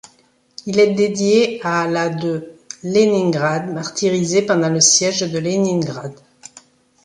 Il 0.65 0.79
est 0.79 0.95
dédié 0.95 1.61
à 1.63 1.87
la 1.87 2.09
de 2.09 2.53
Léningrad, 2.81 3.71
martyrisée 3.71 4.41
pendant 4.41 4.69
le 4.69 4.81
siège 4.81 5.31
de 5.31 5.37
Léningrad. 5.37 6.15